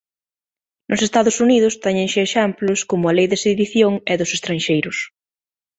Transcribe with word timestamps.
Nos 0.89 1.01
Estados 1.07 1.35
Unidos 1.45 1.77
téñense 1.85 2.19
exemplos 2.23 2.79
como 2.89 3.03
a 3.07 3.15
lei 3.17 3.27
de 3.31 3.39
sedición 3.45 3.93
e 4.11 4.13
dos 4.21 4.31
estranxeiros. 4.37 4.97